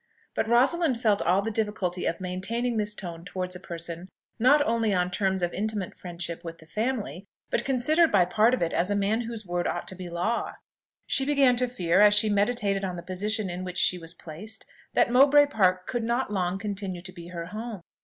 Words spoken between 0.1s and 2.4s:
But Rosalind felt all the difficulty of